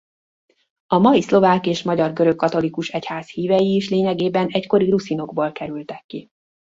A 0.87 0.97
mai 0.97 1.21
szlovák 1.21 1.65
és 1.65 1.83
magyar 1.83 2.13
görögkatolikus 2.13 2.89
egyház 2.89 3.29
hívei 3.29 3.75
is 3.75 3.89
lényegében 3.89 4.47
egykori 4.47 4.89
ruszinokból 4.89 5.51
kerültek 5.51 6.03
ki. 6.07 6.29